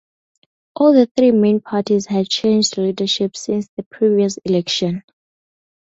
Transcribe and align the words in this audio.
All 0.77 0.93
the 0.93 1.07
three 1.15 1.29
main 1.29 1.59
parties 1.59 2.07
had 2.07 2.27
changed 2.27 2.75
leadership 2.79 3.37
since 3.37 3.69
the 3.77 3.83
previous 3.83 4.37
election. 4.45 5.03